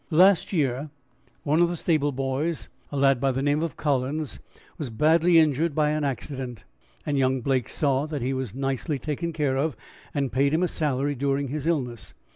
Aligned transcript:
"Last 0.09 0.51
year 0.51 0.89
one 1.43 1.61
of 1.61 1.69
the 1.69 1.77
stable 1.77 2.11
boys, 2.11 2.69
a 2.91 2.97
lad 2.97 3.21
by 3.21 3.31
the 3.31 3.43
name 3.43 3.61
of 3.61 3.77
Collins, 3.77 4.39
was 4.79 4.89
badly 4.89 5.37
injured 5.37 5.75
by 5.75 5.91
an 5.91 6.03
accident, 6.03 6.63
and 7.05 7.19
young 7.19 7.41
Blake 7.41 7.69
saw 7.69 8.07
that 8.07 8.23
he 8.23 8.33
was 8.33 8.55
nicely 8.55 8.97
taken 8.97 9.31
care 9.31 9.57
of, 9.57 9.77
and 10.11 10.31
paid 10.31 10.55
him 10.55 10.63
a 10.63 10.67
salary 10.67 11.13
during 11.13 11.49
his 11.49 11.67
illness. 11.67 12.15